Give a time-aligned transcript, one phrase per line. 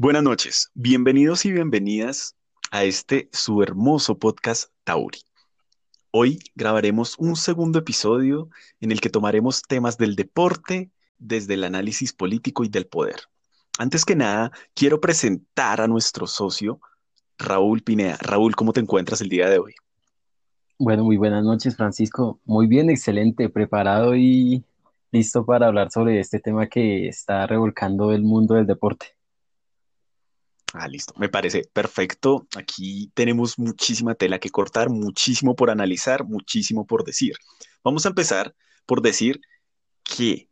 [0.00, 2.36] Buenas noches, bienvenidos y bienvenidas
[2.70, 5.18] a este su hermoso podcast Tauri.
[6.12, 8.48] Hoy grabaremos un segundo episodio
[8.80, 13.22] en el que tomaremos temas del deporte desde el análisis político y del poder.
[13.76, 16.80] Antes que nada, quiero presentar a nuestro socio,
[17.36, 18.18] Raúl Pinea.
[18.20, 19.74] Raúl, ¿cómo te encuentras el día de hoy?
[20.78, 22.38] Bueno, muy buenas noches, Francisco.
[22.44, 24.62] Muy bien, excelente, preparado y
[25.10, 29.17] listo para hablar sobre este tema que está revolcando el mundo del deporte.
[30.74, 32.46] Ah, listo, me parece perfecto.
[32.56, 37.36] Aquí tenemos muchísima tela que cortar, muchísimo por analizar, muchísimo por decir.
[37.82, 38.54] Vamos a empezar
[38.86, 39.40] por decir
[40.04, 40.48] qué,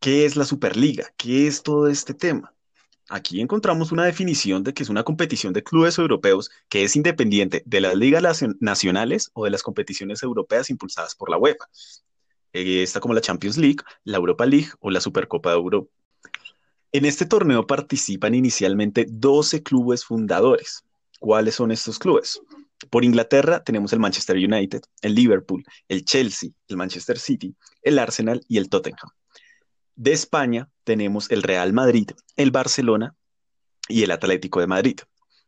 [0.00, 2.54] qué es la Superliga, qué es todo este tema.
[3.10, 7.62] Aquí encontramos una definición de que es una competición de clubes europeos que es independiente
[7.66, 11.68] de las ligas nacionales o de las competiciones europeas impulsadas por la UEFA.
[12.54, 15.90] Eh, está como la Champions League, la Europa League o la Supercopa de Europa.
[16.94, 20.84] En este torneo participan inicialmente 12 clubes fundadores.
[21.20, 22.38] ¿Cuáles son estos clubes?
[22.90, 28.44] Por Inglaterra tenemos el Manchester United, el Liverpool, el Chelsea, el Manchester City, el Arsenal
[28.46, 29.08] y el Tottenham.
[29.94, 33.14] De España tenemos el Real Madrid, el Barcelona
[33.88, 35.00] y el Atlético de Madrid.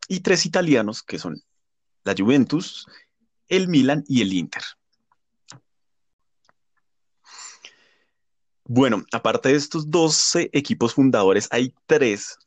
[0.09, 1.43] Y tres italianos que son
[2.05, 2.87] la Juventus,
[3.49, 4.63] el Milan y el Inter.
[8.67, 12.39] Bueno, aparte de estos 12 equipos fundadores, hay tres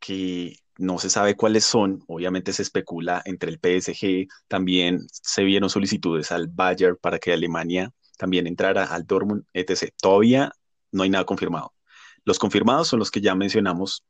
[0.00, 2.02] que no se sabe cuáles son.
[2.06, 7.92] Obviamente se especula entre el PSG, también se vieron solicitudes al Bayern para que Alemania
[8.16, 9.92] también entrara al Dortmund, etc.
[10.00, 10.52] Todavía
[10.92, 11.74] no hay nada confirmado.
[12.24, 14.04] Los confirmados son los que ya mencionamos.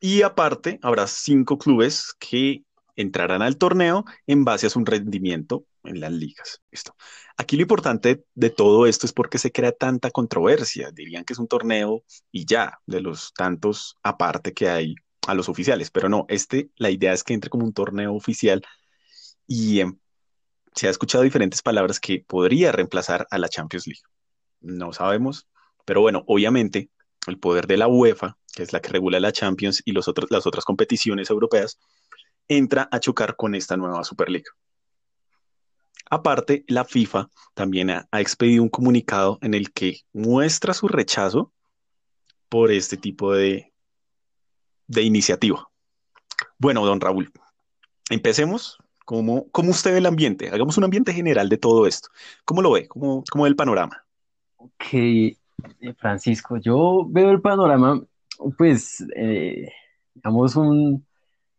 [0.00, 2.62] Y aparte, habrá cinco clubes que
[2.94, 6.62] entrarán al torneo en base a su rendimiento en las ligas.
[6.70, 6.94] Esto.
[7.36, 10.90] Aquí lo importante de todo esto es porque se crea tanta controversia.
[10.92, 14.94] Dirían que es un torneo y ya, de los tantos aparte que hay
[15.26, 18.62] a los oficiales, pero no, este, la idea es que entre como un torneo oficial
[19.46, 19.98] y em,
[20.74, 24.02] se ha escuchado diferentes palabras que podría reemplazar a la Champions League.
[24.60, 25.46] No sabemos,
[25.84, 26.90] pero bueno, obviamente
[27.26, 30.46] el poder de la UEFA, que es la que regula la Champions y los las
[30.46, 31.78] otras competiciones europeas,
[32.48, 34.50] entra a chocar con esta nueva Superliga.
[36.10, 41.52] Aparte, la FIFA también ha, expedido un comunicado en el que muestra su rechazo
[42.48, 43.72] por este tipo de,
[44.86, 45.68] de iniciativa.
[46.58, 47.30] Bueno, don Raúl,
[48.10, 48.78] empecemos.
[49.04, 50.50] ¿Cómo, ¿Cómo, usted ve el ambiente?
[50.50, 52.10] Hagamos un ambiente general de todo esto.
[52.44, 52.86] ¿Cómo lo ve?
[52.88, 54.04] ¿Cómo, cómo ve el panorama?
[54.56, 55.36] Ok, eh,
[55.96, 58.02] Francisco, yo veo el panorama,
[58.58, 59.70] pues, eh,
[60.14, 61.06] digamos, un,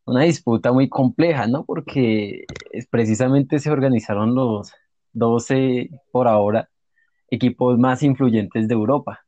[0.09, 1.65] una disputa muy compleja, ¿no?
[1.65, 2.45] Porque
[2.89, 4.73] precisamente se organizaron los
[5.13, 6.69] 12 por ahora
[7.29, 9.21] equipos más influyentes de Europa.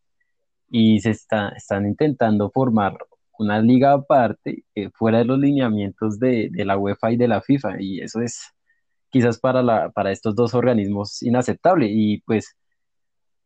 [0.70, 2.98] Y se está, están intentando formar
[3.38, 7.42] una liga aparte eh, fuera de los lineamientos de, de, la UEFA y de la
[7.42, 7.82] FIFA.
[7.82, 8.54] Y eso es
[9.10, 11.88] quizás para, la, para estos dos organismos inaceptable.
[11.90, 12.56] Y pues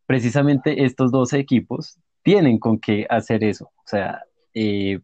[0.05, 4.23] precisamente estos 12 equipos tienen con qué hacer eso, o sea,
[4.53, 4.99] eh,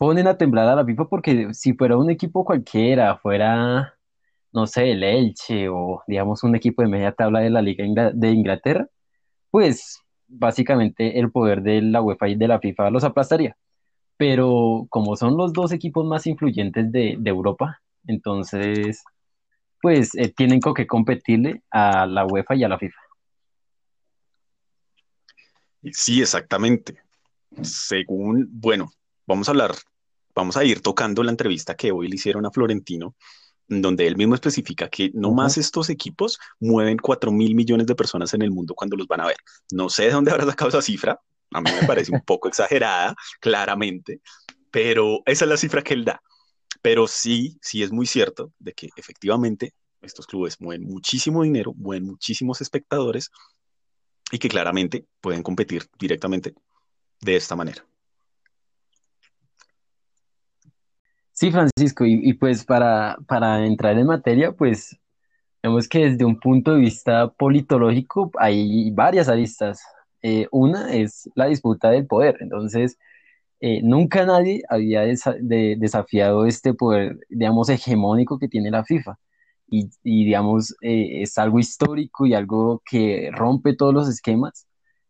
[0.00, 3.98] ponen a temblar a la FIFA porque si fuera un equipo cualquiera, fuera,
[4.50, 7.84] no sé, el Elche o digamos un equipo de media tabla de la Liga
[8.14, 8.88] de Inglaterra,
[9.50, 13.58] pues básicamente el poder de la UEFA y de la FIFA los aplastaría.
[14.16, 19.04] Pero como son los dos equipos más influyentes de, Europa, entonces,
[19.82, 23.00] pues eh, tienen que competirle a la UEFA y a la FIFA.
[25.92, 27.02] Sí, exactamente.
[27.60, 28.90] Según, bueno,
[29.26, 29.72] vamos a hablar
[30.34, 33.14] vamos a ir tocando la entrevista que hoy le hicieron a Florentino,
[33.68, 38.34] donde él mismo especifica que no más estos equipos mueven 4 mil millones de personas
[38.34, 39.36] en el mundo cuando los van a ver.
[39.72, 41.20] No sé de dónde habrá sacado esa cifra,
[41.52, 44.20] a mí me parece un poco exagerada, claramente,
[44.70, 46.20] pero esa es la cifra que él da.
[46.82, 52.06] Pero sí, sí es muy cierto de que efectivamente estos clubes mueven muchísimo dinero, mueven
[52.06, 53.30] muchísimos espectadores
[54.32, 56.54] y que claramente pueden competir directamente
[57.20, 57.84] de esta manera.
[61.40, 64.98] Sí, Francisco, y, pues para, para entrar en materia, pues
[65.62, 69.82] vemos que desde un punto de vista politológico hay varias aristas.
[70.22, 72.36] Eh, una es la disputa del poder.
[72.40, 72.98] Entonces,
[73.60, 79.18] eh, nunca nadie había desafiado este poder, digamos, hegemónico que tiene la FIFA.
[79.68, 84.66] Y, digamos, eh, es algo histórico y algo que rompe todos los esquemas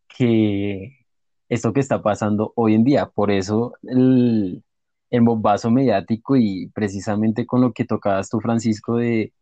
[0.08, 1.06] que
[1.48, 3.06] esto que está pasando hoy en día.
[3.08, 4.62] Por eso el,
[5.10, 9.32] el bombazo mediático y precisamente con lo que tocabas tú, Francisco, de,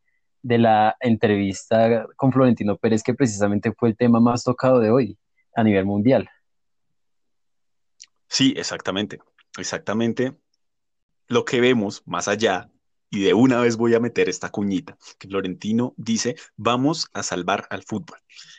[0.42, 5.18] la entrevista con Florentino Pérez, que precisamente fue el tema más tocado de hoy
[5.54, 6.28] a nivel mundial.
[8.28, 9.18] Sí, exactamente.
[9.58, 10.34] exactamente
[11.28, 12.70] lo que vemos más allá,
[13.10, 17.66] y de una vez voy a meter esta cuñita, que Florentino dice, vamos a salvar
[17.70, 18.18] al fútbol.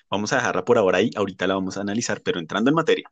[0.10, 3.12] Vamos a dejarla por ahora ahí, ahorita la vamos a analizar, pero entrando en materia,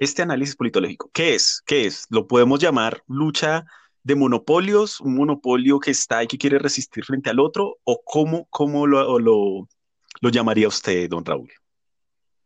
[0.00, 1.62] este análisis politológico, ¿qué es?
[1.66, 2.06] ¿Qué es?
[2.08, 3.66] ¿Lo podemos llamar lucha
[4.02, 8.46] de monopolios, un monopolio que está y que quiere resistir frente al otro, o cómo,
[8.48, 9.68] cómo lo, lo,
[10.32, 11.50] llamaría usted, don Raúl?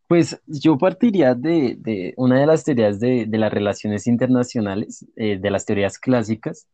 [0.09, 5.39] Pues yo partiría de, de una de las teorías de, de las relaciones internacionales, eh,
[5.41, 6.67] de las teorías clásicas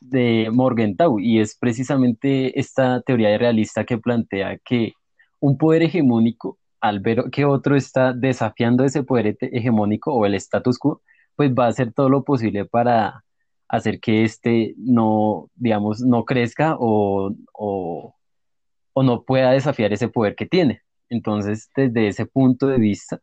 [0.00, 4.92] de Morgenthau, y es precisamente esta teoría realista que plantea que
[5.40, 10.78] un poder hegemónico, al ver que otro está desafiando ese poder hegemónico o el status
[10.78, 11.02] quo,
[11.36, 13.24] pues va a hacer todo lo posible para
[13.68, 18.14] hacer que éste no, digamos, no crezca o, o,
[19.02, 20.82] no pueda desafiar ese poder que tiene.
[21.08, 23.20] Entonces, desde ese punto de vista,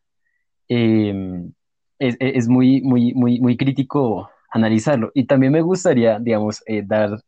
[0.68, 1.54] em,
[2.00, 5.12] es, muy, muy, muy, muy crítico analizarlo.
[5.14, 7.22] Y también me gustaría, digamos, eh, dar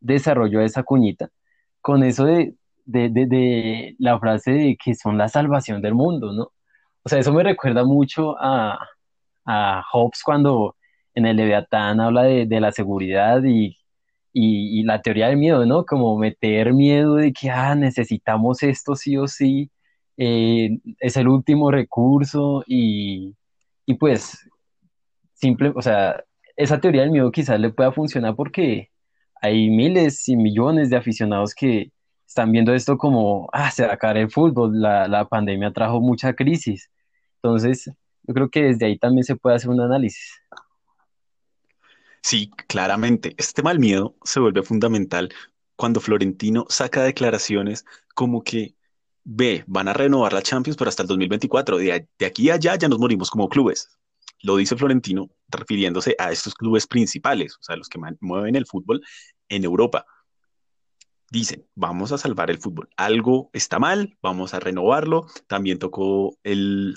[0.00, 1.30] desarrollo a esa cuñita
[1.80, 2.54] con eso de,
[2.88, 6.52] de, la frase de que son la salvación del mundo, ¿no?
[7.02, 8.78] O sea, eso me recuerda mucho a,
[9.46, 10.76] a Hobbes cuando
[11.14, 13.78] en el Leviatán habla de, la seguridad y,
[14.32, 15.84] y, y, la teoría del miedo, ¿no?
[15.84, 19.70] Como meter miedo de que, ah, necesitamos esto sí o sí,
[20.16, 23.36] eh, es el último recurso y,
[23.86, 24.48] y pues,
[25.34, 26.22] simple, o sea,
[26.56, 28.90] esa teoría del miedo quizás le pueda funcionar porque
[29.40, 31.92] hay miles y millones de aficionados que
[32.28, 36.34] están viendo esto como, ah, se va a acabar el fútbol, la, pandemia trajo mucha
[36.34, 36.90] crisis.
[37.36, 37.90] Entonces,
[38.22, 40.38] yo creo que desde ahí también se puede hacer un análisis.
[42.20, 43.34] Sí, claramente.
[43.38, 45.30] Este mal miedo se vuelve fundamental
[45.74, 48.74] cuando Florentino saca declaraciones como que
[49.24, 51.78] B, van a renovar la Champions, pero hasta el 2024.
[51.78, 53.88] De, de aquí a allá ya nos morimos como clubes.
[54.42, 59.00] Lo dice Florentino refiriéndose a estos clubes principales, o sea, los que mueven el fútbol
[59.48, 60.04] en Europa.
[61.30, 62.88] Dicen, vamos a salvar el fútbol.
[62.96, 65.26] Algo está mal, vamos a renovarlo.
[65.46, 66.96] También tocó el,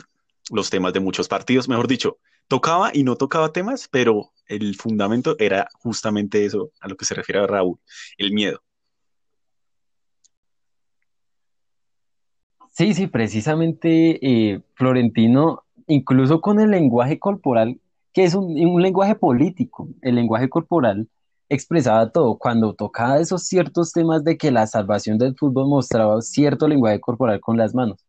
[0.52, 2.18] los temas de muchos partidos, mejor dicho,
[2.48, 7.16] tocaba y no tocaba temas, pero el fundamento era justamente eso a lo que se
[7.16, 7.80] refiere Raúl,
[8.18, 8.62] el miedo.
[12.72, 17.80] Sí, sí, precisamente eh, Florentino, incluso con el lenguaje corporal,
[18.14, 21.08] que es un, lenguaje político, el lenguaje corporal
[21.52, 22.38] expresaba todo.
[22.38, 27.42] Cuando tocaba esos ciertos temas de que la salvación del fútbol mostraba cierto lenguaje corporal
[27.42, 28.06] con las manos.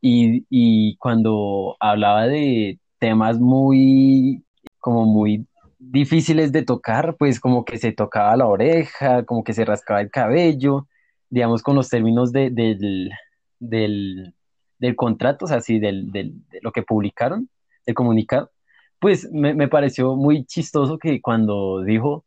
[0.00, 4.44] Y, y cuando hablaba de temas muy,
[4.78, 5.46] como muy
[5.78, 10.10] difíciles de tocar, pues como que se tocaba la oreja, como que se rascaba el
[10.10, 10.88] cabello,
[11.30, 13.10] digamos, con los términos de, del,
[13.58, 14.34] del,
[14.78, 17.48] del contrato, o sea, sí, del, del, de lo que publicaron,
[17.86, 18.50] el comunicado,
[19.00, 22.25] pues me, me pareció muy chistoso que cuando dijo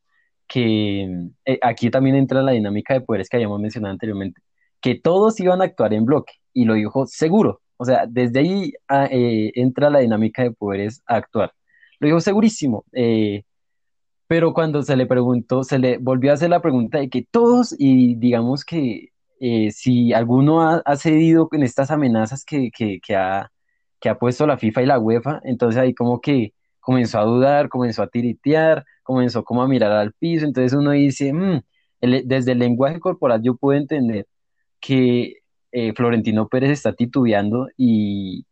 [0.50, 1.04] que
[1.46, 4.42] eh, aquí también entra la dinámica de poderes que habíamos mencionado anteriormente,
[4.82, 8.74] que todos iban a actuar en bloque, y lo dijo seguro, o sea, desde ahí
[8.90, 11.54] ah, eh, entra la dinámica de poderes a actuar.
[12.00, 12.86] Lo dijo segurísimo.
[12.94, 13.44] Eh,
[14.28, 17.76] pero cuando se le preguntó, se le volvió a hacer la pregunta de que todos,
[17.78, 19.10] y digamos que
[19.72, 22.72] si alguno ha, cedido en estas amenazas que,
[23.16, 23.52] ha,
[24.00, 26.54] que ha puesto la FIFA y la UEFA, entonces ahí como que
[26.90, 31.32] comenzó a dudar, comenzó a tiritear, comenzó como a mirar al piso, entonces uno dice,
[31.32, 31.62] mm,
[32.02, 34.26] desde el lenguaje corporal yo puedo entender
[34.80, 35.36] que
[35.72, 38.44] eh, Florentino Pérez está titubeando y,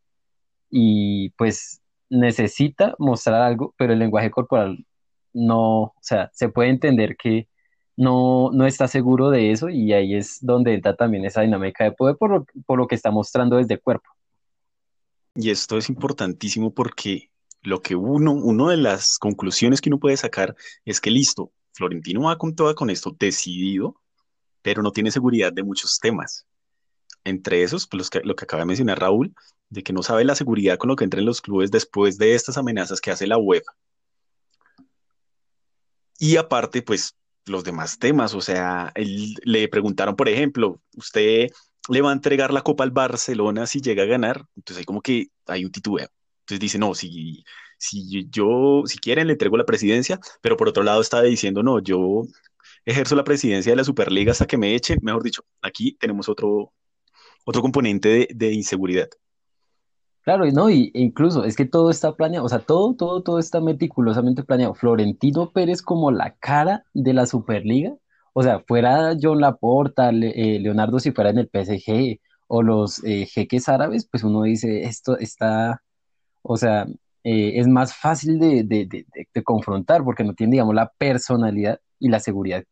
[0.70, 4.86] y pues necesita mostrar algo, pero el lenguaje corporal
[5.34, 7.48] no, o sea, se puede entender que
[7.96, 11.92] no, no está seguro de eso y ahí es donde entra también esa dinámica de
[11.92, 14.12] poder por lo, por lo que está mostrando desde el cuerpo.
[15.34, 20.18] Y esto es importantísimo porque lo que uno, una de las conclusiones que uno puede
[20.18, 24.00] sacar es que listo, Florentino va con todo con esto decidido,
[24.62, 26.46] pero no tiene seguridad de muchos temas.
[27.24, 29.34] Entre esos, pues, lo que acaba de mencionar Raúl,
[29.70, 32.36] de que no sabe la seguridad con lo que entra en los clubes después de
[32.36, 33.74] estas amenazas que hace la UEFA.
[36.20, 37.16] Y aparte, pues
[37.48, 38.34] los demás temas.
[38.34, 41.50] O sea, le preguntaron, por ejemplo, ¿usted
[41.90, 44.46] le va a entregar la Copa al Barcelona si llega a ganar?
[44.56, 46.10] Entonces hay como que hay un titubeo.
[46.48, 47.44] Entonces dice, no, si,
[47.78, 51.80] si yo, si quieren, le entrego la presidencia, pero por otro lado está diciendo, no,
[51.80, 52.22] yo
[52.86, 55.00] ejerzo la presidencia de la Superliga hasta que me echen.
[55.02, 56.72] Mejor dicho, aquí tenemos otro,
[57.44, 59.10] otro componente de, de inseguridad.
[60.24, 63.40] Claro, no, y e incluso es que todo está planeado, o sea, todo, todo, todo
[63.40, 64.74] está meticulosamente planeado.
[64.74, 67.94] Florentino Pérez como la cara de la Superliga,
[68.34, 73.26] o sea, fuera John Laporta, eh, Leonardo si fuera en el PSG o los eh,
[73.26, 75.82] jeques árabes, pues uno dice, esto está,
[76.48, 76.86] o sea,
[77.24, 82.20] eh, es más fácil de, de, confrontar porque no tiene, digamos, la personalidad y la
[82.20, 82.64] seguridad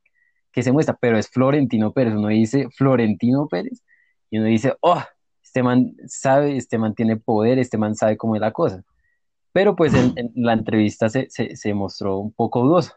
[0.51, 2.13] que se muestra, pero es Florentino Pérez.
[2.13, 3.84] Uno dice Florentino Pérez
[4.29, 5.03] y uno dice, oh,
[5.44, 8.82] este man sabe, este man tiene poder, este man sabe cómo es la cosa.
[9.51, 12.94] Pero pues en, la entrevista se, se, mostró un poco dudoso.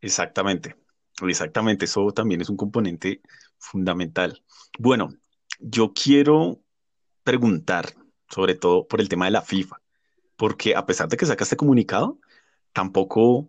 [0.00, 0.74] Exactamente,
[1.22, 3.20] exactamente, eso también es un componente
[3.58, 4.42] fundamental.
[4.78, 5.10] Bueno,
[5.60, 6.61] yo quiero
[7.24, 7.94] preguntar,
[8.28, 9.80] sobre todo por el tema de la FIFA,
[10.36, 12.18] porque a pesar de que sacaste comunicado,
[12.72, 13.48] tampoco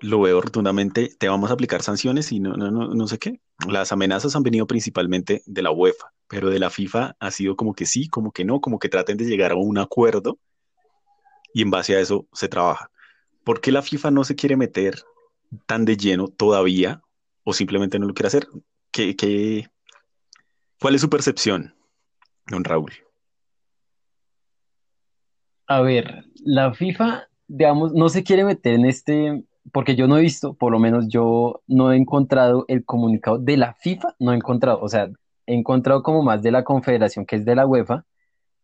[0.00, 3.40] lo veo rotundamente, te vamos a aplicar sanciones y no, no, no, no sé qué.
[3.68, 7.74] Las amenazas han venido principalmente de la UEFA, pero de la FIFA ha sido como
[7.74, 10.38] que sí, como que no, como que traten de llegar a un acuerdo
[11.52, 12.90] y en base a eso se trabaja.
[13.44, 15.02] ¿Por qué la FIFA no se quiere meter
[15.66, 17.02] tan de lleno todavía
[17.44, 18.48] o simplemente no lo quiere hacer?
[18.90, 19.68] ¿Qué, qué,
[20.80, 21.74] cuál es su percepción,
[22.50, 22.92] don Raúl?
[25.66, 30.22] A ver, la FIFA, digamos, no se quiere meter en este porque yo no he
[30.22, 34.36] visto, por lo menos yo no he encontrado el comunicado de la FIFA, no he
[34.36, 35.08] encontrado, o sea,
[35.46, 38.04] he encontrado como más de la confederación que es de la UEFA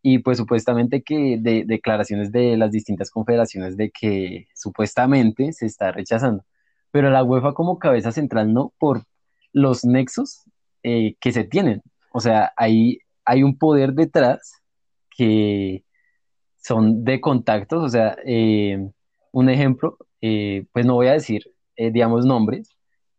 [0.03, 5.93] y pues supuestamente que de declaraciones de las distintas confederaciones de que supuestamente se está
[5.93, 6.45] rechazando,
[6.91, 9.05] pero la UEFA como cabeza central no por
[9.53, 10.45] los nexos
[10.83, 14.63] eh, que se tienen, o sea, ahí hay un poder detrás
[15.11, 15.85] que
[16.57, 18.91] son de contactos, o sea, eh,
[19.37, 21.43] un ejemplo, eh, pues no voy a decir,
[21.77, 22.71] eh, digamos, nombres,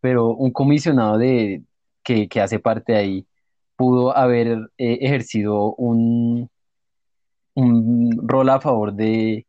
[0.01, 1.63] pero un comisionado de,
[2.03, 3.27] que, hace parte de ahí
[3.75, 6.49] pudo haber eh, ejercido un,
[7.53, 9.45] un rol a favor de,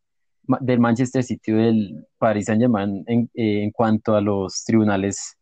[0.61, 5.37] del Manchester City y del Paris Saint-Germain en, en, cuanto a los tribunales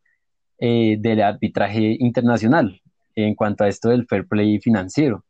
[0.59, 2.81] del arbitraje internacional,
[3.17, 5.25] en cuanto a esto del fair play financiero.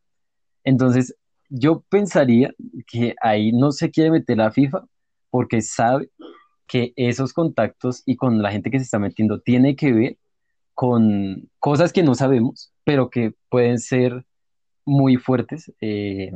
[0.64, 1.16] Entonces,
[1.50, 2.54] yo pensaría
[2.86, 4.86] que ahí no se quiere meter la FIFA
[5.30, 6.10] porque sabe
[6.68, 10.18] que esos contactos y con la gente que se está metiendo tiene que ver
[10.74, 14.26] con cosas que no sabemos, pero que pueden ser
[14.86, 16.34] muy fuertes eh,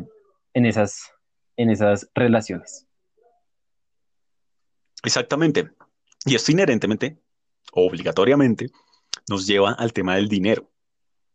[0.54, 1.12] en, esas,
[1.58, 2.88] en esas relaciones.
[5.04, 5.70] Exactamente.
[6.26, 7.18] Y esto inherentemente,
[7.74, 8.70] obligatoriamente,
[9.30, 10.72] nos lleva al tema del dinero.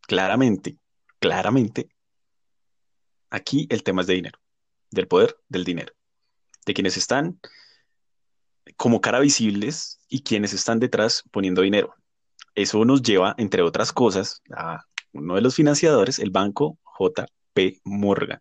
[0.07, 0.79] Claramente,
[1.19, 1.89] claramente,
[3.31, 4.39] aquí el tema es de dinero,
[4.91, 5.93] del poder del dinero,
[6.65, 7.41] de quienes están
[8.77, 11.95] como cara visibles y quienes están detrás poniendo dinero.
[12.55, 18.41] Eso nos lleva, entre otras cosas, a uno de los financiadores, el banco JP Morgan.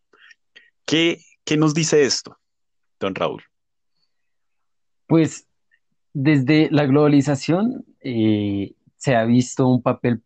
[0.85, 2.37] ¿Qué, qué nos dice esto,
[2.99, 3.43] don Raúl?
[5.07, 5.47] Pues
[6.13, 8.73] desde la globalización eh,
[9.05, 10.19] se ha visto un papel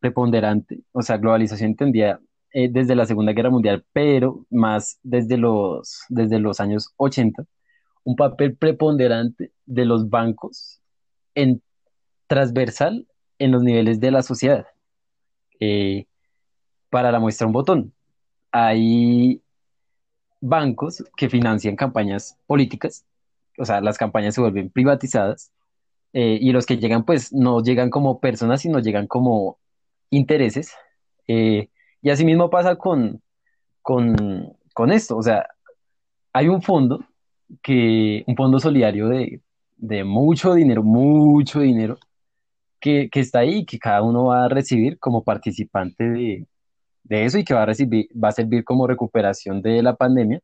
[0.00, 2.18] preponderante, o sea, globalización entendía
[2.52, 7.44] eh, desde la Segunda Guerra Mundial, pero más desde los, desde los años 80
[8.02, 10.80] un papel preponderante de los bancos
[11.36, 11.62] en
[12.26, 13.06] transversal
[13.38, 14.66] en los niveles de la sociedad.
[15.60, 16.06] Eh,
[16.88, 17.92] para la muestra un botón,
[18.50, 19.40] hay
[20.40, 23.06] bancos que financian campañas políticas,
[23.56, 25.52] o sea, las campañas se vuelven privatizadas
[26.12, 29.58] eh, y los que llegan pues no llegan como personas, sino llegan como
[30.10, 30.74] intereses.
[31.28, 31.68] Eh,
[32.02, 33.22] y así mismo pasa con,
[33.82, 35.46] con, con esto, o sea,
[36.32, 37.04] hay un fondo
[37.62, 41.98] que un fondo solidario de, mucho dinero, mucho dinero,
[42.80, 46.46] que, está ahí, que cada uno va a recibir como participante de,
[47.08, 50.40] eso y que va a, recibir, va a servir como recuperación de la pandemia,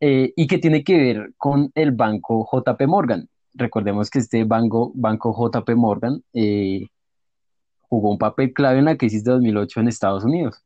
[0.00, 3.28] eh, y que tiene que ver con el banco JP Morgan.
[3.56, 6.86] Recordemos que este banco, banco JP Morgan eh,
[7.80, 10.62] jugó un papel clave en la crisis de 2008 en Estados Unidos.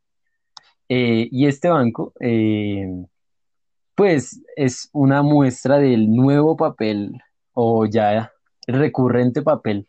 [0.88, 2.12] Eh, y este banco
[3.94, 7.20] pues es una muestra del nuevo papel
[7.52, 8.32] o ya
[8.66, 9.88] recurrente papel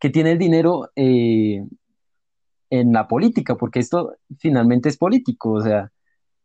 [0.00, 1.64] que tiene el dinero eh,
[2.68, 5.92] en la política, porque esto finalmente es político, o sea,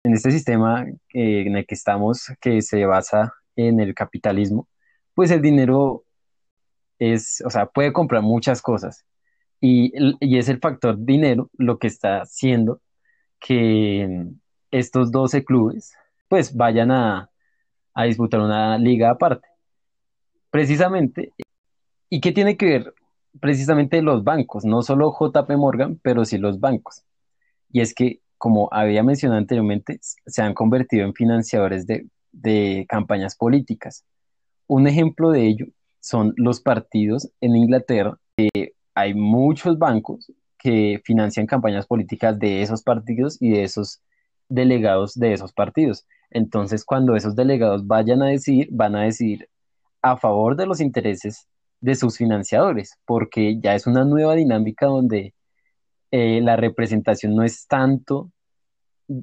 [0.03, 4.67] en este sistema eh, en el que estamos, que se basa en el capitalismo,
[5.19, 6.05] pues el dinero
[6.97, 9.05] es, o sea, puede comprar muchas cosas.
[9.59, 12.79] Y, es el factor dinero lo que está haciendo
[13.37, 14.27] que
[14.71, 15.93] estos 12 clubes
[16.29, 17.29] pues vayan a,
[18.05, 19.45] disputar una liga aparte.
[20.51, 21.33] Precisamente,
[22.09, 22.93] ¿y qué tiene que ver
[23.41, 24.63] precisamente los bancos?
[24.63, 27.03] No solo JP Morgan, pero sí los bancos.
[27.69, 34.05] Y es que, como había mencionado anteriormente, se han convertido en financiadores de campañas políticas.
[34.69, 35.65] Un ejemplo de ello
[35.99, 38.19] son los partidos en Inglaterra.
[38.93, 44.01] hay muchos bancos que financian campañas políticas de esos partidos y de esos
[44.47, 46.05] delegados de esos partidos.
[46.29, 49.49] Entonces, cuando esos delegados vayan a decir, van a decir
[50.03, 51.47] a favor de los intereses
[51.81, 55.33] de sus financiadores, porque ya es una nueva dinámica donde
[56.11, 58.31] eh, la representación no es tanto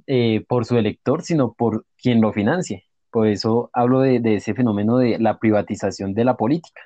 [0.09, 2.86] eh, por su elector, sino por quien lo financie.
[3.17, 6.83] Por eso hablo de, ese fenómeno de la privatización de la política.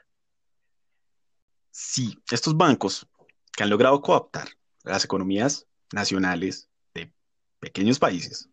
[1.73, 3.05] Sí, estos bancos
[3.53, 4.47] que han logrado cooptar
[4.85, 7.13] las economías nacionales de
[7.59, 8.49] pequeños países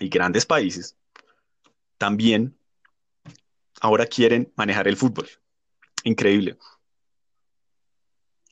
[0.00, 0.96] y grandes países,
[1.96, 2.58] también
[3.80, 5.28] ahora quieren manejar el fútbol.
[6.02, 6.58] Increíble.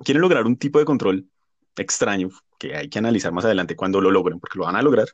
[0.04, 1.28] Quieren lograr un tipo de control
[1.74, 5.08] extraño que hay que analizar más adelante cuando lo logren, porque lo van a lograr,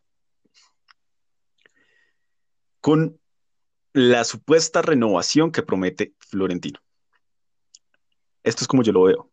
[2.85, 3.19] con
[3.95, 6.81] la supuesta renovación que promete Florentino.
[8.43, 9.31] Esto es como yo lo veo.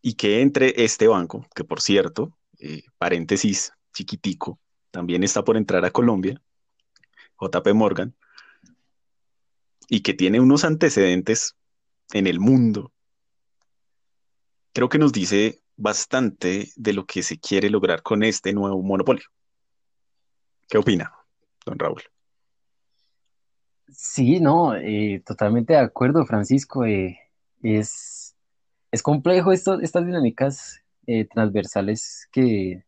[0.00, 4.58] Y que entre este banco, que por cierto, eh, paréntesis chiquitico,
[4.90, 6.40] también está por entrar a Colombia,
[7.38, 8.16] JP Morgan,
[9.86, 11.56] y que tiene unos antecedentes
[12.14, 12.90] en el mundo,
[14.72, 19.26] creo que nos dice bastante de lo que se quiere lograr con este nuevo monopolio.
[20.70, 21.12] ¿Qué opina,
[21.66, 22.02] don Raúl?
[23.92, 26.84] Sí, no, eh, totalmente de acuerdo, Francisco.
[26.84, 27.18] Eh,
[27.62, 28.36] es,
[28.90, 32.84] es complejo estas dinámicas eh, transversales que,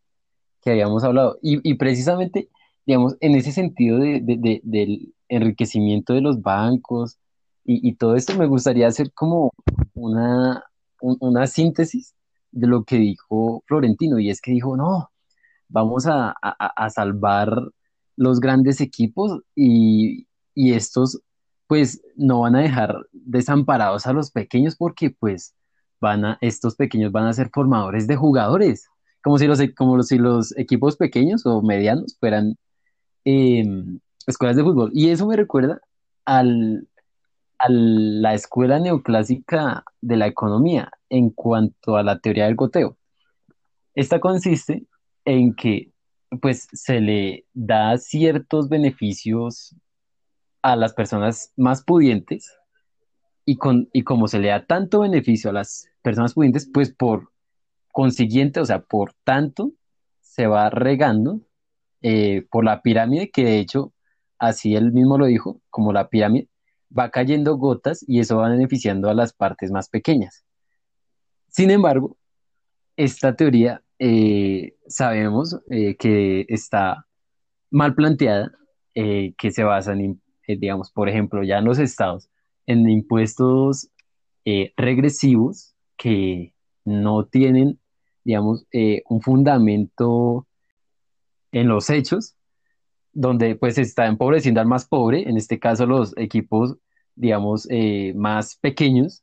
[0.63, 1.39] que habíamos hablado.
[1.43, 2.49] Y, y, precisamente,
[2.87, 7.19] digamos, en ese sentido de, de, del enriquecimiento de los bancos
[7.65, 9.53] y, y, todo esto, me gustaría hacer como
[9.95, 10.65] una,
[11.01, 12.15] un, una síntesis
[12.51, 15.11] de lo que dijo Florentino, y es que dijo, no,
[15.69, 17.51] vamos a, a, a salvar
[18.17, 21.21] los grandes equipos y, y estos
[21.67, 25.55] pues no van a dejar desamparados a los pequeños porque pues
[26.01, 28.89] van a, estos pequeños van a ser formadores de jugadores,
[29.23, 32.57] como si los, como si los equipos pequeños o medianos fueran
[33.25, 33.65] eh,
[34.27, 34.91] escuelas de fútbol.
[34.93, 35.81] Y eso me recuerda
[36.25, 36.89] al,
[37.59, 42.97] a la escuela neoclásica de la economía en cuanto a la teoría del goteo.
[43.95, 44.87] Esta consiste
[45.25, 45.93] en que
[46.41, 49.77] pues se le da ciertos beneficios
[50.63, 52.57] a las personas más pudientes
[53.45, 57.33] y, con, y como se le da tanto beneficio a las personas pudientes, pues por
[57.91, 59.73] consiguiente, o sea, por tanto,
[60.21, 61.41] se va regando
[62.01, 63.93] eh, por la pirámide, que de hecho,
[64.39, 66.49] así él mismo lo dijo, como la pirámide,
[66.97, 70.45] va cayendo gotas y eso va beneficiando a las partes más pequeñas.
[71.49, 72.17] Sin embargo,
[72.97, 77.07] esta teoría eh, sabemos eh, que está
[77.71, 78.53] mal planteada,
[78.95, 82.29] que se basa en eh, digamos, por ejemplo, ya en los estados,
[82.67, 83.89] en impuestos
[84.45, 87.79] eh, regresivos que no tienen,
[88.25, 90.47] digamos, eh, un fundamento
[91.53, 92.35] en los hechos,
[93.13, 96.77] donde pues se está empobreciendo al más pobre, en este caso los equipos,
[97.15, 97.69] digamos,
[98.15, 99.23] más pequeños,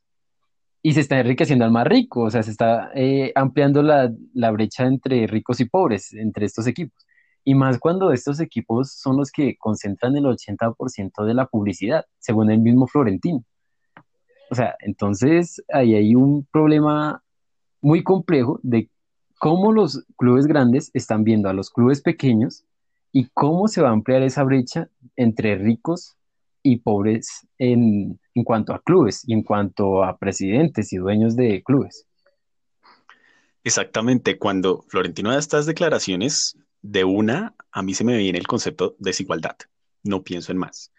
[0.82, 2.92] y se está enriqueciendo al más rico, o sea, se está
[3.34, 7.04] ampliando la, la brecha entre ricos y pobres entre estos equipos.
[7.44, 12.50] Y más cuando estos equipos son los que concentran el 80% de la publicidad, según
[12.50, 13.44] el mismo Florentino.
[14.50, 17.22] O sea, entonces ahí hay un problema
[17.80, 18.90] muy complejo de
[19.38, 22.64] cómo los clubes grandes están viendo a los clubes pequeños
[23.12, 26.16] y cómo se va a ampliar esa brecha entre ricos
[26.62, 31.62] y pobres en, en cuanto a clubes y en cuanto a presidentes y dueños de
[31.62, 32.06] clubes.
[33.62, 38.96] Exactamente, cuando Florentino da estas declaraciones, de una, a mí se me viene el concepto
[38.98, 39.56] desigualdad,
[40.02, 40.92] no pienso en más.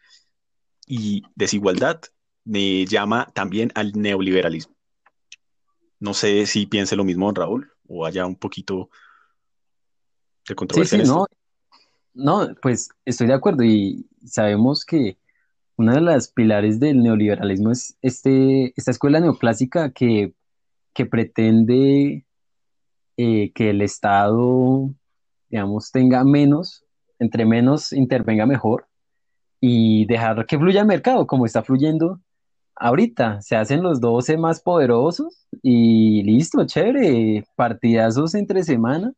[0.88, 2.02] Y desigualdad
[2.44, 4.76] me llama también al neoliberalismo.
[6.00, 8.89] No sé si piense lo mismo, Raúl, o haya un poquito
[10.48, 11.26] de controversia sí, sí, No,
[12.13, 15.17] no, pues estoy de acuerdo y sabemos que
[15.76, 20.34] una de las pilares del neoliberalismo es este, esta escuela neoclásica que,
[20.94, 22.26] que pretende
[23.17, 24.94] eh, que el Estado
[25.52, 26.86] digamos, tenga menos,
[27.20, 28.88] entre menos intervenga mejor
[29.60, 32.20] y dejar que fluya el mercado como está fluyendo
[32.76, 33.42] ahorita.
[33.42, 39.14] Se hacen los 12 más poderosos y listo, chévere, partidazos entre semana,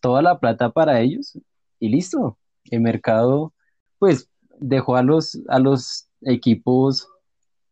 [0.00, 1.38] toda la plata para ellos
[1.78, 2.36] y listo.
[2.70, 3.54] El mercado,
[3.98, 4.28] pues,
[4.58, 7.08] dejó a los, a los equipos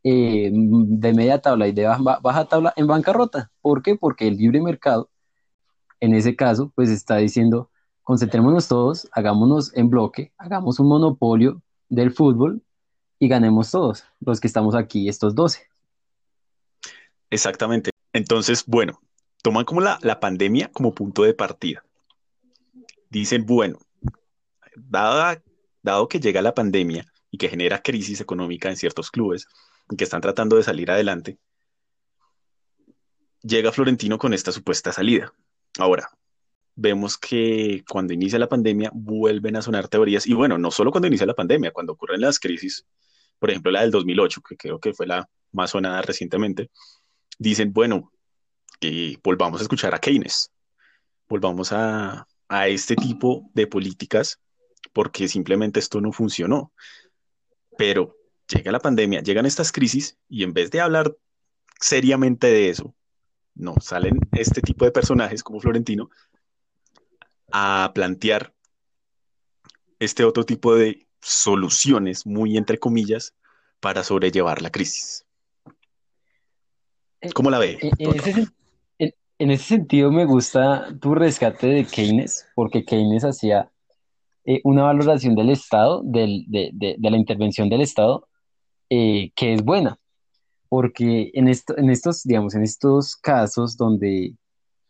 [0.05, 3.51] eh, de media tabla y de baja, baja tabla en bancarrota.
[3.61, 3.97] ¿Por qué?
[3.97, 5.11] Porque el libre mercado,
[6.01, 7.71] en ese caso, pues está diciendo,
[8.09, 12.63] concentrémonos todos, hagámonos en bloque, hagamos un monopolio del fútbol
[13.19, 15.69] y ganemos todos, los que estamos aquí, estos 12.
[17.29, 17.91] Exactamente.
[18.15, 18.99] Entonces, bueno,
[19.43, 21.85] toman como la, pandemia como punto de partida.
[23.11, 23.79] Dicen, bueno,
[24.75, 29.47] dado que llega la pandemia y que genera crisis económica en ciertos clubes
[29.91, 31.37] y que están tratando de salir adelante,
[33.43, 35.35] llega Florentino con esta supuesta salida.
[35.79, 36.09] Ahora,
[36.81, 41.09] vemos que cuando inicia la pandemia vuelven a sonar teorías, y bueno, no solo cuando
[41.09, 42.87] inicia la pandemia, cuando ocurren las crisis,
[43.41, 46.71] por ejemplo la del 2008, que creo que fue la más sonada recientemente,
[47.37, 48.13] dicen, bueno,
[48.79, 50.53] que volvamos a escuchar a Keynes,
[51.29, 54.41] volvamos a, a este tipo de políticas,
[54.93, 56.73] porque simplemente esto no funcionó.
[57.77, 58.17] Pero
[58.49, 61.13] llega la pandemia, llegan estas crisis, y en vez de hablar
[61.81, 62.95] seriamente de eso,
[63.57, 66.09] no, salen este tipo de personajes como Florentino
[67.53, 68.53] a plantear
[69.99, 73.35] este otro tipo de soluciones, muy entre comillas,
[73.81, 75.25] para sobrellevar la crisis.
[77.21, 77.79] Eh, ¿Cómo la ve?
[77.81, 78.47] En, en ese,
[78.99, 83.71] en- en ese sentido me gusta tu rescate de Keynes, porque Keynes hacía
[84.45, 88.29] eh, una valoración del Estado, del- de, de- de la intervención del Estado,
[88.89, 89.99] eh, que es buena,
[90.69, 94.35] porque en esto, en estos, digamos, en estos casos donde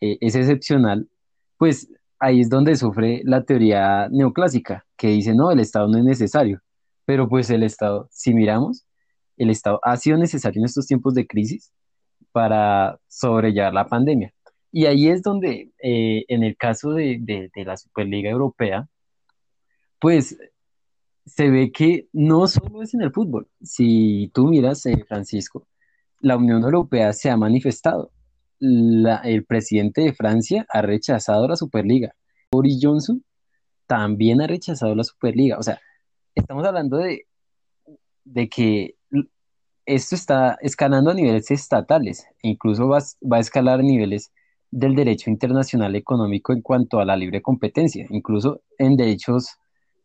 [0.01, 1.09] eh, es excepcional,
[1.57, 6.05] pues ahí es donde sufre la teoría neoclásica, que dice, no, el Estado no es
[6.05, 6.61] necesario,
[7.05, 8.87] pero pues el Estado, si miramos,
[9.37, 11.73] el Estado ha sido necesario en estos tiempos de crisis
[12.33, 14.33] para sobrellevar la pandemia.
[14.73, 18.89] Y ahí es donde, eh, en el caso de, de- la Superliga Europea,
[19.99, 20.37] pues
[21.27, 23.49] se ve que no solo es en el fútbol.
[23.63, 25.67] Si tú miras, eh, Francisco,
[26.21, 28.11] la Unión Europea se ha manifestado.
[28.61, 32.15] El presidente de Francia ha rechazado la Superliga.
[32.51, 33.25] Boris Johnson
[33.87, 35.59] también ha rechazado la Superliga.
[35.59, 35.81] O sea,
[36.35, 37.27] estamos hablando de,
[38.25, 38.95] de que
[39.87, 44.33] esto está escalando a niveles estatales e incluso va, va a escalar a niveles
[44.71, 49.57] del derecho internacional económico en cuanto a la libre competencia, incluso en derechos,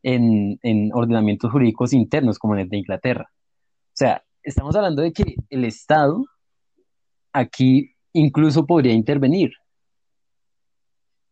[0.01, 3.29] en, en ordenamientos jurídicos internos como en el de Inglaterra.
[3.29, 6.23] O sea, estamos hablando de que el Estado
[7.33, 9.53] aquí incluso podría intervenir,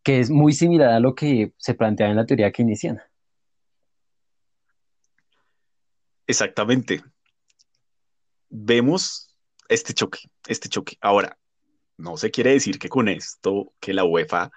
[0.04, 3.08] que es muy similar a lo que se planteaba en la teoría keynesiana.
[6.28, 7.04] Exactamente.
[8.50, 9.36] Vemos
[9.70, 10.98] este choque, este choque.
[11.02, 11.38] Ahora,
[11.98, 14.52] no se quiere decir que con esto, que la UEFA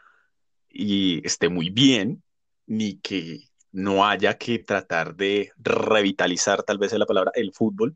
[0.68, 2.22] y esté muy bien,
[2.66, 7.94] ni que no haya que tratar de revitalizar, tal vez es la palabra, el fútbol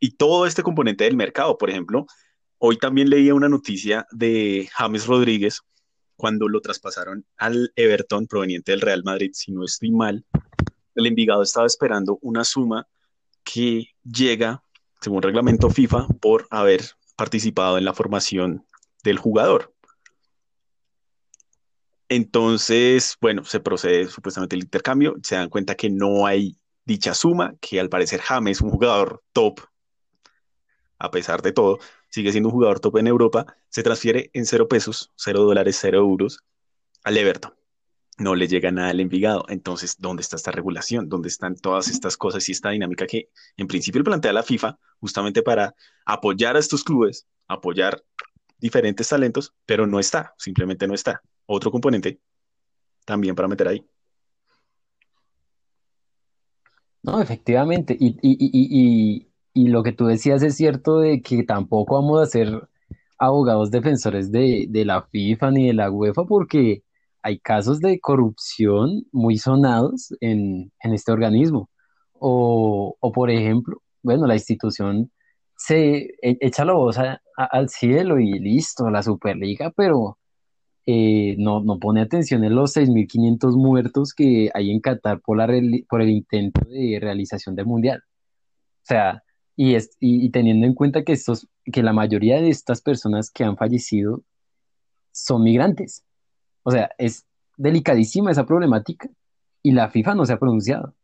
[0.00, 1.58] y todo este componente del mercado.
[1.58, 2.06] Por ejemplo,
[2.64, 5.62] hoy también leía una noticia de James Rodríguez
[6.14, 10.24] cuando lo traspasaron al Everton proveniente del Real Madrid, si no estoy mal,
[10.94, 12.86] el Envigado estaba esperando una suma
[13.42, 14.62] que llega,
[15.00, 16.82] según reglamento FIFA, por haber
[17.16, 18.64] participado en la formación
[19.02, 19.74] del jugador.
[22.08, 27.56] Entonces, bueno, se procede supuestamente el intercambio, se dan cuenta que no hay dicha suma,
[27.60, 29.58] que al parecer James, un jugador top,
[31.00, 31.80] a pesar de todo,
[32.12, 35.98] sigue siendo un jugador top en Europa, se transfiere en cero pesos, cero dólares, cero
[35.98, 36.40] euros
[37.04, 37.54] al Everton.
[38.18, 39.46] No le llega nada al Envigado.
[39.48, 41.08] Entonces, ¿dónde está esta regulación?
[41.08, 45.42] ¿Dónde están todas estas cosas y esta dinámica que en principio plantea la FIFA justamente
[45.42, 48.04] para apoyar a estos clubes, apoyar
[48.58, 51.22] diferentes talentos, pero no está, simplemente no está.
[51.46, 52.20] Otro componente
[53.06, 53.86] también para meter ahí.
[57.02, 57.96] No, efectivamente.
[57.98, 62.26] Y, y, y, y, lo que tú decías es cierto de que tampoco vamos a
[62.26, 62.68] ser
[63.18, 66.82] abogados defensores de, de la FIFA ni de la UEFA porque
[67.22, 71.70] hay casos de corrupción muy sonados en, en este organismo.
[72.14, 75.10] O, o, por ejemplo, bueno, la institución
[75.56, 76.98] se e- echa la voz
[77.36, 80.18] al cielo y listo, la Superliga, pero
[80.86, 85.46] eh, no, no pone atención en los 6.500 muertos que hay en Qatar por, la
[85.88, 88.02] por el intento de realización del Mundial.
[88.04, 89.22] O sea,
[89.62, 93.30] y, es, y, y teniendo en cuenta que, estos, que la mayoría de estas personas
[93.30, 94.24] que han fallecido
[95.12, 96.04] son migrantes.
[96.64, 99.08] O sea, es delicadísima esa problemática
[99.62, 100.96] y la FIFA no se ha pronunciado.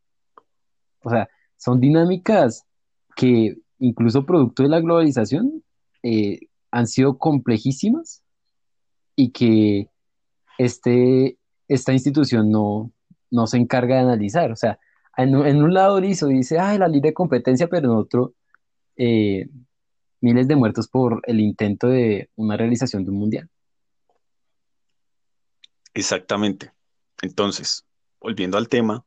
[1.04, 2.64] O sea, son dinámicas
[3.14, 5.62] que incluso producto de la globalización
[6.02, 6.40] eh,
[6.72, 8.24] han sido complejísimas
[9.14, 9.88] y que
[10.58, 12.90] este, esta institución no,
[13.30, 14.50] no se encarga de analizar.
[14.50, 14.80] O sea,
[15.16, 18.34] en, en un lado liso dice, ay, la libre competencia, pero en otro,
[18.98, 19.48] eh,
[20.20, 23.48] miles de muertos por el intento de una realización de un mundial.
[25.94, 26.72] Exactamente.
[27.22, 27.84] Entonces,
[28.20, 29.04] volviendo al tema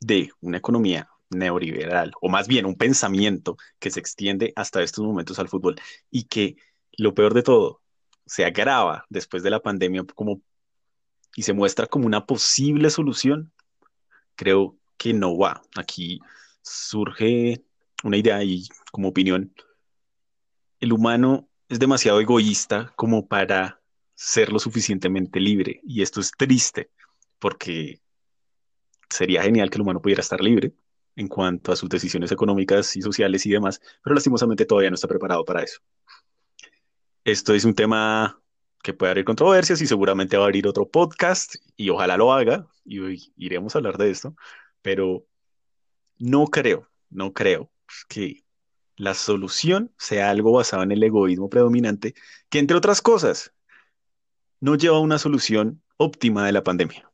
[0.00, 5.38] de una economía neoliberal, o más bien un pensamiento que se extiende hasta estos momentos
[5.38, 5.76] al fútbol
[6.10, 6.56] y que
[6.96, 7.82] lo peor de todo
[8.26, 10.40] se agrava después de la pandemia como
[11.36, 13.52] y se muestra como una posible solución,
[14.34, 15.62] creo que no va.
[15.76, 16.20] Aquí
[16.62, 17.62] surge
[18.04, 19.52] una idea y como opinión,
[20.80, 23.80] el humano es demasiado egoísta como para
[24.14, 26.90] ser lo suficientemente libre y esto es triste
[27.38, 28.00] porque
[29.08, 30.72] sería genial que el humano pudiera estar libre
[31.16, 35.08] en cuanto a sus decisiones económicas y sociales y demás, pero lastimosamente todavía no está
[35.08, 35.80] preparado para eso.
[37.24, 38.40] Esto es un tema
[38.82, 42.66] que puede abrir controversias y seguramente va a abrir otro podcast y ojalá lo haga
[42.84, 44.36] y iremos a hablar de esto,
[44.80, 45.26] pero
[46.18, 47.70] no creo, no creo
[48.08, 48.44] que
[48.96, 52.14] la solución sea algo basado en el egoísmo predominante,
[52.48, 53.52] que entre otras cosas
[54.60, 57.10] no lleva a una solución óptima de la pandemia.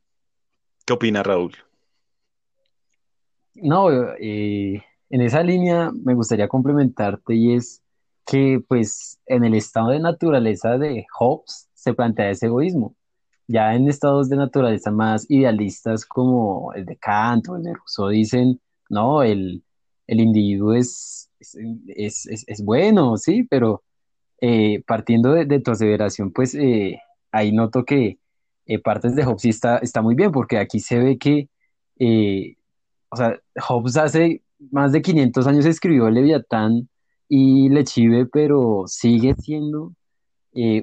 [0.85, 1.55] ¿Qué opina Raúl?
[3.55, 7.81] No, eh, en esa línea me gustaría complementarte y es
[8.25, 12.95] que pues en el estado de naturaleza de Hobbes se plantea ese egoísmo.
[13.47, 18.09] Ya en estados de naturaleza más idealistas como el de Kant o el de Rousseau
[18.09, 18.59] dicen,
[18.89, 19.63] no, el,
[20.07, 23.83] individuo es, es, bueno, sí, pero
[24.41, 26.99] eh, partiendo de, tu aseveración, pues eh,
[27.31, 28.19] ahí noto que
[28.65, 31.49] eh, partes de Hobbes está, está muy bien, porque aquí se ve que,
[33.09, 36.89] o sea, Hobbes hace más de 500 años escribió Leviatán
[37.27, 39.93] y Lechive, pero sigue siendo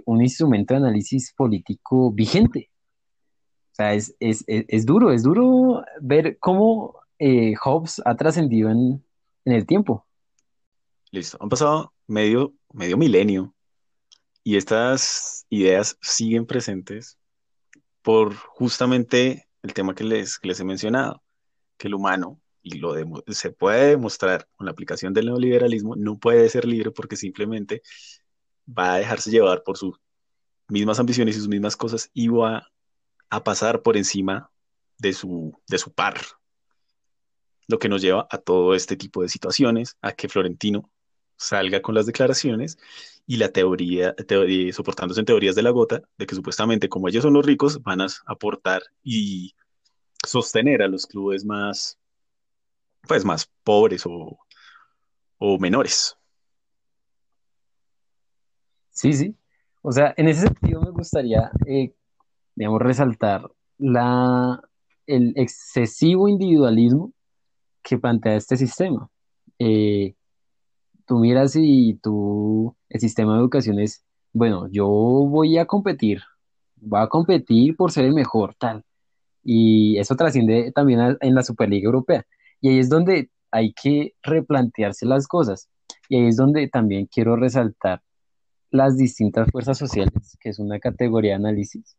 [0.05, 2.71] un instrumento de análisis político vigente.
[3.73, 4.15] O sea, es,
[4.87, 9.03] duro, es duro ver cómo Hobbes ha trascendido en,
[9.45, 10.07] el tiempo.
[11.11, 13.55] Listo, han pasado medio, medio milenio
[14.45, 17.19] y estas ideas siguen presentes
[18.03, 21.23] por justamente el tema que les, les he mencionado,
[21.77, 22.95] que el humano y lo
[23.29, 27.83] se puede demostrar con la aplicación del neoliberalismo, no puede ser libre porque simplemente
[28.67, 29.97] va a dejarse llevar por sus
[30.69, 32.69] mismas ambiciones y sus mismas cosas y va
[33.31, 34.51] a pasar por encima
[34.99, 36.17] de su, de su par.
[37.69, 40.91] Lo que nos lleva a todo este tipo de situaciones, a que Florentino
[41.37, 42.79] salga con las declaraciones
[43.27, 44.15] y la teoría,
[44.73, 48.01] soportándose en teorías de la gota, de que supuestamente como ellos son los ricos, van
[48.01, 49.55] a aportar y
[50.27, 51.99] sostener a los clubes más
[53.07, 54.39] pues más pobres o,
[55.59, 56.17] menores.
[58.91, 59.37] Sí, sí.
[59.81, 61.93] O sea, en ese sentido me gustaría, eh,
[62.55, 64.63] digamos, resaltar la,
[65.07, 67.13] el excesivo individualismo
[67.83, 69.09] que plantea este sistema.
[69.59, 70.15] Eh,
[71.07, 76.23] tú miras y tú, el sistema de educación es, bueno, yo voy a competir,
[76.77, 78.85] voy a competir por ser el mejor, tal.
[79.45, 82.25] Y eso trasciende también en la Superliga Europea.
[82.61, 85.69] Y ahí es donde hay que replantearse las cosas.
[86.09, 88.03] Y ahí es donde también quiero resaltar
[88.71, 91.97] las distintas fuerzas sociales, que es una categoría de análisis,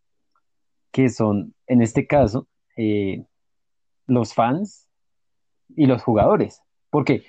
[0.91, 3.25] que son, en este caso, eh,
[4.07, 4.87] los fans
[5.75, 6.61] y los jugadores.
[6.89, 7.23] Porque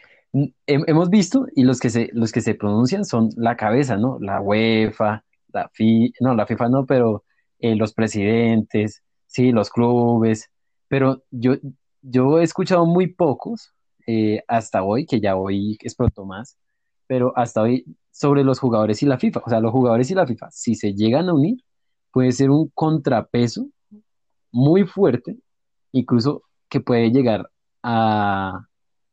[0.67, 4.19] hemos visto, y los que se, los que se pronuncian son la cabeza, ¿no?
[4.21, 7.25] La UEFA, la FIFA, no, la FIFA no, pero
[7.59, 10.51] eh, los presidentes, sí, los clubes.
[10.89, 11.55] Pero yo,
[12.03, 13.73] yo he escuchado muy pocos
[14.07, 16.59] eh, hasta hoy, que ya hoy explotó más,
[17.07, 19.43] pero hasta hoy sobre los jugadores y la FIFA.
[19.47, 21.59] O sea, los jugadores y la FIFA, si se llegan a unir,
[22.13, 23.69] puede ser un contrapeso
[24.53, 25.37] muy fuerte,
[25.93, 27.51] incluso que puede llegar
[27.85, 28.67] a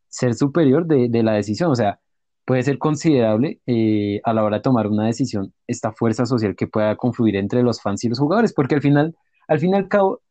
[0.10, 1.72] ser superior de, la decisión.
[1.72, 2.00] O sea,
[2.46, 6.68] puede ser considerable eh, a la hora de tomar una decisión esta fuerza social que
[6.68, 9.16] pueda confluir entre los fans y los jugadores, porque al final,
[9.48, 10.22] al fin y al cabo,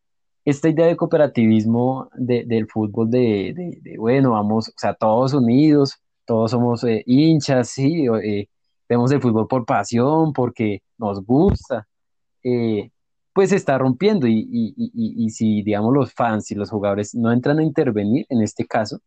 [0.45, 3.55] esta idea de cooperativismo del fútbol, de,
[3.99, 8.49] bueno, vamos, o sea, todos unidos, todos somos eh, hinchas, sí, eh,
[8.89, 11.87] vemos el fútbol por pasión, porque nos gusta,
[12.43, 12.91] eh,
[13.33, 17.59] pues se está rompiendo y, y, si, digamos, los fans y los jugadores no entran
[17.59, 19.01] a intervenir en este caso,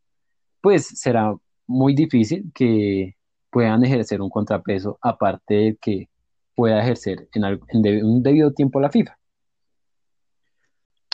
[0.62, 1.34] pues será
[1.68, 3.16] muy difícil que
[3.50, 6.10] puedan ejercer un contrapeso aparte de que
[6.56, 9.18] pueda ejercer en, en un debido tiempo la FIFA.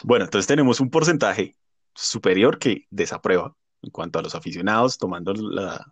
[0.03, 1.55] Bueno, entonces tenemos un porcentaje
[1.93, 5.85] superior que desaprueba en cuanto a los aficionados, tomando la,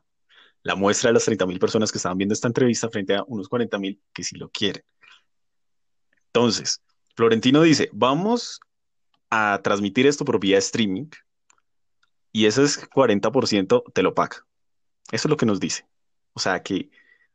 [0.76, 4.24] muestra de las 30.000 personas que estaban viendo esta entrevista frente a unos 40.000 que
[4.24, 4.84] sí lo quieren.
[6.28, 6.82] Entonces,
[7.18, 8.62] Florentino dice, vamos
[9.32, 11.10] a transmitir esto por vía streaming
[12.32, 14.46] y ese es 40% te lo paga.
[15.12, 15.88] Eso es lo que nos dice.
[16.34, 16.92] O sea que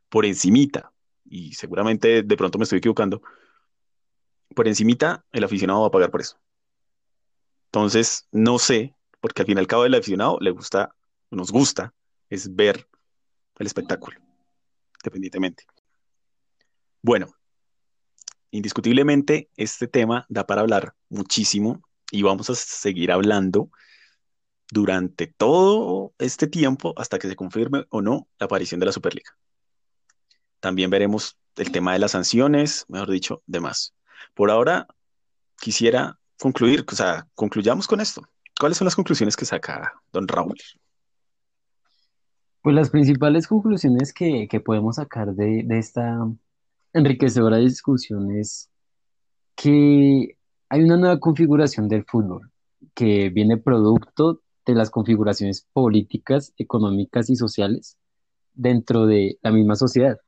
[0.09, 0.93] por encimita,
[1.25, 3.23] y seguramente de pronto me estoy equivocando,
[4.55, 6.39] por encimita el aficionado va a pagar por eso.
[7.65, 10.95] Entonces, no sé, porque al fin y al cabo el aficionado le gusta,
[11.33, 11.93] nos gusta,
[12.31, 12.87] es ver
[13.59, 14.17] el espectáculo,
[15.03, 15.65] independientemente.
[17.03, 17.35] Bueno,
[18.53, 23.71] indiscutiblemente este tema da para hablar muchísimo y vamos a seguir hablando
[24.71, 29.31] durante todo este tiempo hasta que se confirme o no la aparición de la Superliga.
[30.61, 33.95] También veremos el tema de las sanciones, mejor dicho, demás.
[34.35, 34.87] Por ahora,
[35.59, 38.23] quisiera concluir, o sea, concluyamos con esto.
[38.59, 40.59] ¿Cuáles son las conclusiones que saca don Raúl?
[42.63, 46.19] Pues las principales conclusiones que, podemos sacar de, de esta
[46.93, 48.71] enriquecedora discusión es
[49.55, 50.37] que
[50.69, 52.51] hay una nueva configuración del fútbol
[52.95, 57.99] que viene producto de las configuraciones políticas, económicas y sociales
[58.55, 60.19] dentro de la misma sociedad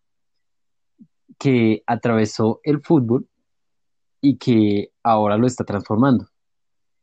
[1.38, 3.28] que atravesó el fútbol
[4.20, 6.28] y que ahora lo está transformando.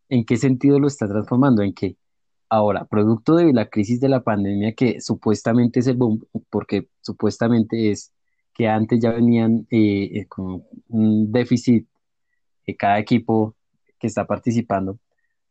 [0.10, 1.62] ¿En qué sentido lo está transformando?
[1.62, 1.98] En que
[2.50, 7.92] ahora, producto de la crisis de la pandemia, que supuestamente es el boom, porque supuestamente
[7.92, 8.12] es
[8.54, 11.88] que antes ya venían eh, eh, con un déficit
[12.66, 13.56] de cada equipo
[14.00, 15.00] que está participando,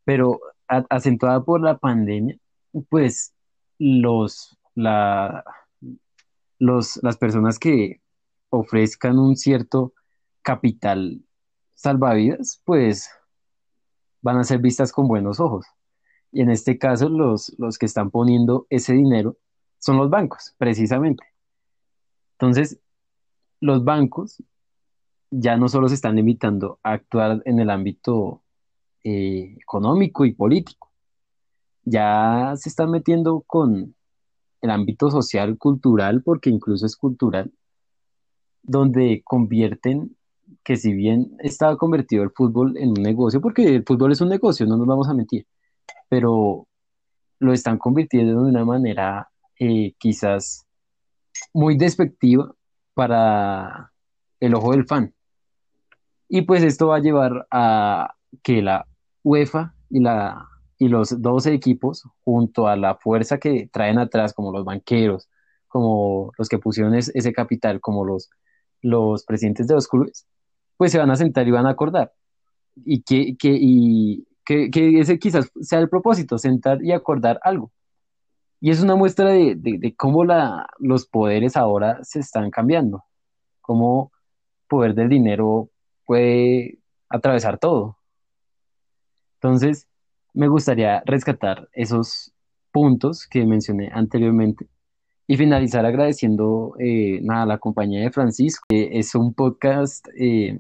[0.05, 2.39] pero acentuada por la pandemia,
[2.89, 3.35] pues
[3.79, 5.45] los, la,
[6.59, 8.01] los, las personas que
[8.51, 9.93] ofrezcan un cierto
[10.43, 11.23] capital
[11.75, 13.11] salvavidas, pues
[14.21, 15.67] van a ser vistas con buenos ojos.
[16.33, 19.37] Y en este caso, los, los que están poniendo ese dinero
[19.79, 21.25] son los bancos, precisamente.
[22.33, 22.79] Entonces,
[23.61, 24.43] los bancos
[25.31, 28.43] ya no solo se están limitando a actuar en el ámbito
[29.05, 30.91] eh, económico y político.
[31.85, 33.95] Ya se están metiendo con
[34.61, 37.53] el ámbito social, cultural, porque incluso es cultural,
[38.63, 40.17] donde convierten
[40.65, 44.29] que si bien está convertido el fútbol en un negocio, porque el fútbol es un
[44.29, 45.47] negocio, no nos vamos a mentir,
[46.09, 46.67] pero
[47.39, 50.67] lo están convirtiendo de una manera eh, quizás
[51.55, 52.55] muy despectiva
[52.95, 53.93] para
[54.41, 55.15] el ojo del fan.
[56.29, 58.87] Y pues esto va a llevar a que la
[59.25, 60.49] UEFA y, la,
[60.79, 65.29] y los 12 equipos, junto a la fuerza que traen atrás, como los banqueros,
[65.69, 68.31] como los que pusieron ese capital, como los,
[68.83, 70.27] los presidentes de los clubes,
[70.77, 72.13] pues se van a sentar y van a acordar.
[72.85, 77.71] Y que, que, y que, ese quizás sea el propósito, sentar y acordar algo.
[78.61, 83.05] Y es una muestra de, de, cómo la, los poderes ahora se están cambiando,
[83.63, 84.13] cómo
[84.69, 85.71] poder del dinero
[86.05, 87.97] puede atravesar todo.
[89.37, 89.89] Entonces,
[90.35, 92.33] me gustaría rescatar esos
[92.71, 94.69] puntos que mencioné anteriormente
[95.27, 98.67] y finalizar agradeciendo eh, nada, a la compañía de Francisco.
[98.69, 100.59] que es un podcast eh,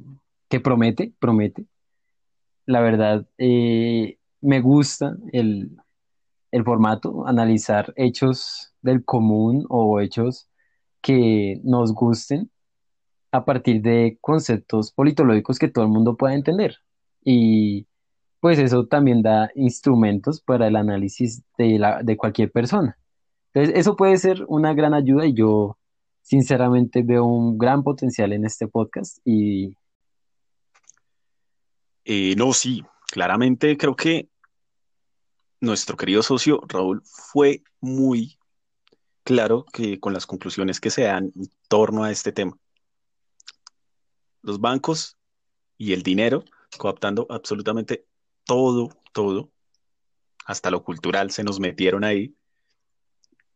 [0.48, 1.66] que promete, promete.
[2.66, 5.76] La verdad, eh, me gusta el,
[6.50, 10.48] el formato, analizar hechos del común o hechos
[11.00, 12.50] que nos gusten
[13.32, 16.76] a partir de conceptos politológicos que todo el mundo pueda entender.
[17.24, 17.86] Y
[18.40, 22.98] pues eso también da instrumentos para el análisis de, la, de cualquier persona.
[23.52, 25.76] Entonces, eso puede ser una gran ayuda y yo
[26.22, 29.74] sinceramente veo un gran potencial en este podcast y...
[32.04, 34.28] Eh, no, sí, claramente creo que
[35.61, 38.38] nuestro querido socio Raúl fue muy
[39.23, 42.59] claro que con las conclusiones que se dan en torno a este tema.
[44.42, 45.16] Los bancos
[45.77, 46.44] y el dinero
[46.79, 48.07] cooptando absolutamente
[48.44, 49.51] todo, todo,
[50.46, 52.35] hasta lo cultural se nos metieron ahí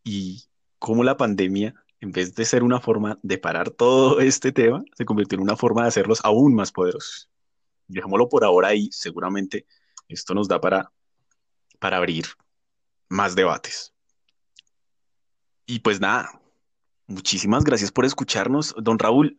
[0.04, 0.44] y
[0.78, 5.04] cómo la pandemia, en vez de ser una forma de parar todo este tema, se
[5.04, 7.30] convirtió en una forma de hacerlos aún más poderosos.
[7.88, 9.66] Dejémoslo por ahora ahí, seguramente
[10.08, 10.92] esto nos da para,
[11.84, 12.24] para abrir
[13.10, 13.92] más debates.
[15.66, 16.40] Y pues nada,
[17.06, 19.38] muchísimas gracias por escucharnos, don Raúl.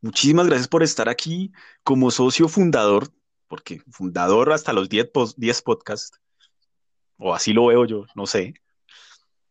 [0.00, 1.52] Muchísimas gracias por estar aquí
[1.84, 3.12] como socio fundador
[3.46, 6.20] porque fundador hasta los 10, 10 podcasts,
[7.18, 8.54] o así lo veo yo, no sé.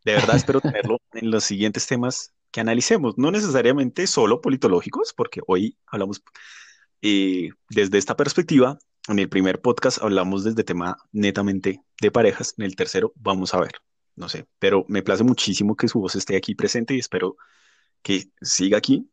[0.03, 5.39] De verdad espero tenerlo en los siguientes temas que analicemos, no necesariamente solo politológicos, porque
[5.47, 6.21] hoy hablamos
[7.01, 8.77] eh, desde esta perspectiva.
[9.07, 13.59] En el primer podcast hablamos desde tema netamente de parejas, en el tercero vamos a
[13.59, 13.73] ver,
[14.15, 17.37] no sé, pero me place muchísimo que su voz esté aquí presente y espero
[18.01, 19.07] que siga aquí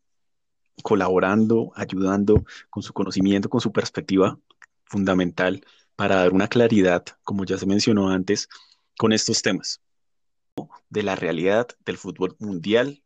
[0.83, 4.39] colaborando, ayudando con su conocimiento, con su perspectiva
[4.85, 5.63] fundamental
[5.95, 8.49] para dar una claridad, como ya se mencionó antes,
[8.97, 9.83] con estos temas
[10.89, 13.03] de la realidad del fútbol mundial,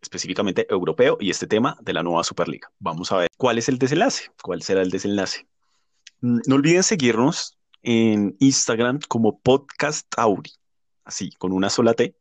[0.00, 2.72] específicamente europeo, y este tema de la nueva Superliga.
[2.78, 5.46] Vamos a ver cuál es el desenlace, cuál será el desenlace.
[6.22, 10.52] Mm, no olviden seguirnos en Instagram como Podcast Auri,
[11.04, 12.16] así, con una sola T.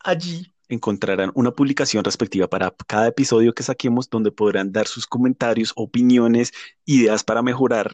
[0.00, 5.72] Allí encontrarán una publicación respectiva para cada episodio que saquemos donde podrán dar sus comentarios,
[5.76, 6.52] opiniones,
[6.84, 7.92] ideas para mejorar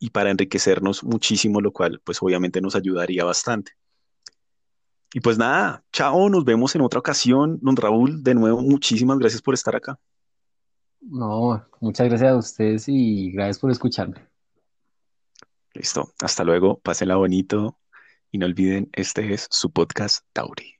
[0.00, 3.72] y para enriquecernos muchísimo, lo cual pues obviamente nos ayudaría bastante.
[5.14, 7.58] Y pues nada, chao, nos vemos en otra ocasión.
[7.62, 9.98] Don Raúl, de nuevo, muchísimas gracias por estar acá.
[11.06, 14.26] No, muchas gracias a ustedes y gracias por escucharme.
[15.74, 17.78] Listo, hasta luego, pásenla bonito
[18.30, 20.72] y no olviden, este es su podcast Tauri.